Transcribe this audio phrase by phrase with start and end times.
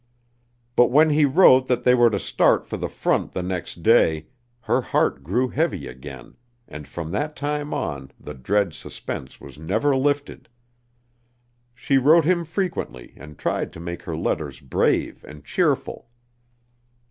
[0.75, 4.25] But when he wrote that they were to start for the front the next day,
[4.61, 9.95] her heart grew heavy again and from that time on the dread suspense was never
[9.95, 10.49] lifted.
[11.75, 16.09] She wrote him frequently and tried to make her letters brave and cheerful.